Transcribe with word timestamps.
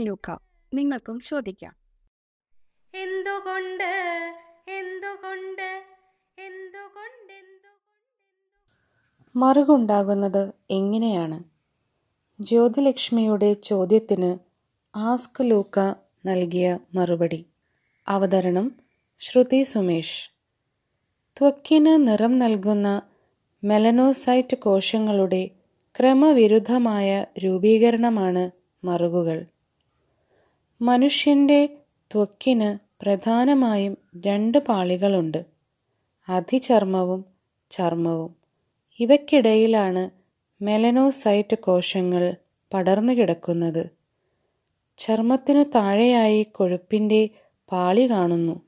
ലൂക്ക 0.00 0.36
നിങ്ങൾക്കും 0.74 1.20
ചോദിക്കാം. 1.20 1.76
എന്തുകൊണ്ട് 2.94 3.84
എന്തുകൊണ്ട് 4.68 5.84
എന്തുകൊണ്ട് 6.38 7.32
എന്തുകൊണ്ട്? 7.32 7.98
മറുകുണ്ടാകുന്നത് 9.36 10.52
എങ്ങനെയാണ്? 10.70 11.44
ജ്യോതിലക്ഷ്മിയുടെ 12.40 13.52
ചോദ്യത്തിന് 13.52 14.38
ആസ്ക് 14.96 15.50
ലൂക്ക 15.50 15.94
നൽകിയ 16.26 16.78
മറുപടി. 16.94 17.46
അവതരണം 18.08 18.76
ശ്രുതി 19.18 19.62
സുമേഷ്. 19.62 20.30
ത്വക്കിന് 21.38 22.08
നിറം 22.08 22.36
നൽകുന്ന 22.36 23.02
മെലനോസൈറ്റ് 23.64 24.58
കോശങ്ങളുടെ 24.58 25.50
ക്രമവിരുദ്ധമായ 26.00 27.26
രൂപീകരണമാണ് 27.44 28.50
മറുകുകൾ. 28.84 29.46
മനുഷ്യന്റെ 30.80 31.68
ത്വക്കിന് 32.14 32.78
പ്രധാനമായും 33.04 33.96
രണ്ട് 34.16 34.58
പാളികളുണ്ട്. 34.58 35.44
അധിചർമ്മവും 36.28 37.24
ചർമ്മവും. 37.70 38.34
ഇവയ്ക്കിടയിലാണ് 39.00 40.10
മെലനോസൈറ്റ് 40.64 41.58
കോശങ്ങൾ 41.58 42.36
പടർന്നു 42.74 43.12
കിടക്കുന്നത്. 43.12 43.90
ചർമ്മത്തിനു 44.98 45.62
താഴെയായി 45.62 46.42
കൊഴുപ്പിന്റെ 46.42 47.28
പാളി 47.72 48.10
കാണുന്നു. 48.10 48.60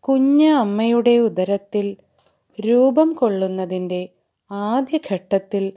കുഞ്ഞ 0.00 0.48
അമ്മയുടെ 0.48 1.18
ഉദരത്തിൽ 1.18 1.96
രൂപം 2.60 3.12
കൊള്ളുന്നതിന്റെ 3.12 4.08
ആദ്യഘട്ടത്തിൽ 4.50 5.72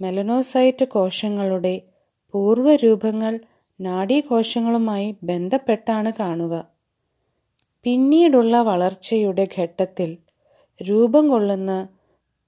മെലനോസൈറ്റ് 0.00 0.84
കോശങ്ങളുടെ 0.84 1.82
പൂർവരൂപങ്ങൾ 2.32 3.38
നാഡീകോശങ്ങളുമായി 3.86 5.08
ബന്ധപ്പെട്ടാണ് 5.24 6.12
കാണുക. 6.20 6.54
പിന്നീടുള്ള 7.86 8.54
വളർച്ചയുടെ 8.62 9.44
ഘട്ടത്തിൽ 9.58 10.10
രൂപം 10.80 11.24
കൊള്ളുന്ന 11.28 11.72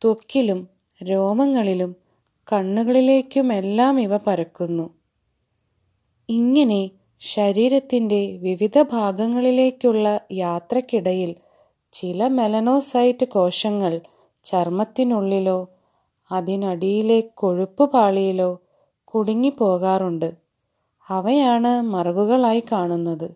ത്വക്കിലും 0.03 0.61
രോമങ്ങളിലും 1.01 1.91
കണ്ണുകളിലേക്കുമെല്ലാം 2.49 3.95
ഇവ 4.01 4.17
പരക്കുന്നു. 4.17 4.87
ഇങ്ങനെ 6.29 6.83
ശരീരത്തിന്റെ 7.21 8.21
വിവിധ 8.43 8.79
ഭാഗങ്ങളിലേക്കുള്ള 8.93 10.07
യാത്രക്കിടയിൽ 10.33 11.31
ചില 11.95 12.27
മെലനോസൈറ്റ് 12.39 13.27
കോശങ്ങൾ 13.27 13.93
ചർമ്മത്തിനുള്ളിലോ 14.45 15.59
അതിനടിയിലെ 16.31 17.21
കൊഴുപ്പ് 17.41 17.85
പാളിയിലോ 17.93 18.51
കുടുങ്ങിപ്പോകാറുണ്ട്. 19.05 20.29
അവയാണ് 21.09 21.83
മറുകുകളായി 21.83 22.63
കാണുന്നത്. 22.73 23.31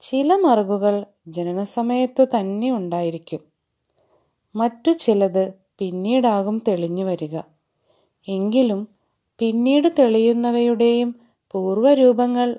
ചില 0.00 0.34
മറുകുകൾ 0.34 1.06
ജനനസമയത്തു 1.28 2.24
തന്നെ 2.24 2.70
ഉണ്ടായിരിക്കും. 2.70 3.40
മറ്റു 4.56 4.90
ചിലത് 4.90 5.52
പിന്നീടാകും 5.78 6.62
തെളിഞ്ഞു 6.68 7.04
വരിക. 7.04 7.38
എങ്കിലും 8.28 8.88
പിന്നീട് 9.38 9.88
തെളിയുന്നവയുടെയും 9.98 11.14
പൂർവരൂപങ്ങൾ 11.52 12.56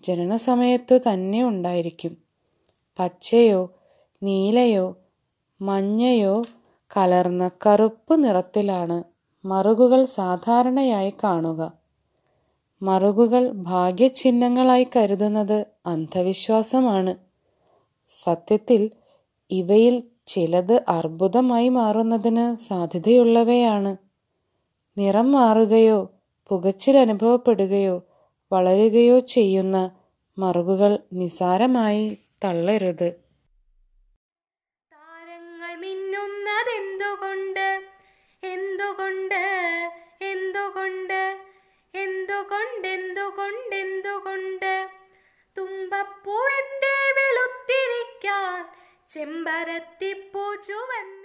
ജനനസമയത്തു 0.00 0.98
തന്നെ 0.98 1.44
ഉണ്ടായിരിക്കും. 1.44 2.16
പച്ചയോ 2.98 3.70
നീലയോ 4.22 4.96
മഞ്ഞയോ 5.62 6.42
കലർന്ന 6.96 7.50
കറുപ്പ് 7.66 8.24
നിറത്തിലാണ് 8.24 9.04
മറുകുകൾ 9.44 10.04
സാധാരണയായി 10.04 11.12
കാണുക. 11.24 11.79
മറുകുകൾ 12.82 13.50
ഭാഗ്യചിഹ്നങ്ങളായി 13.52 14.86
കരുതുന്നത് 14.96 15.66
അന്ധവിശ്വാസമാണ്. 15.86 17.14
സത്യത്തിൽ 18.08 18.90
ഇവയിൽ 19.50 20.02
ചിലത് 20.26 20.82
അർബുദമായി 20.88 21.68
മാറുന്നതിന് 21.68 22.56
സാധ്യതയുള്ളവയാണ്. 22.56 23.96
നിറം 24.98 25.32
മാറുകയോ 25.32 26.10
പുകച്ചിൽ 26.48 26.98
അനുഭവപ്പെടുകയോ 26.98 28.02
വളരുകയോ 28.52 29.18
ചെയ്യുന്ന 29.18 29.90
മറുകുകൾ 30.38 30.98
നിസാരമായി 31.12 32.18
തള്ളരുത്. 32.44 33.29
എന്തുകൊണ്ട് 42.50 42.88
എന്തുകൊണ്ട് 42.88 43.74
എന്തുകൊണ്ട് 43.76 44.72
തുമ്പപ്പൂ 45.56 46.36
എന്തേ 46.58 46.96
വെളുത്തിരിക്കാൻ 47.18 48.58
ചെമ്പരത്തിപ്പൂ 49.10 50.44
ചുവന്ന 50.66 51.19